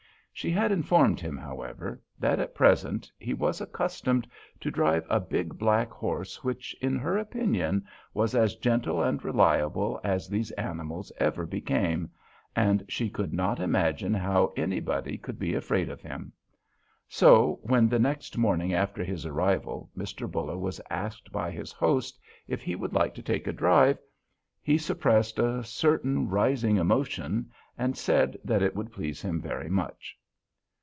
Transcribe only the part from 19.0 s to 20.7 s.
his arrival, Mr. Buller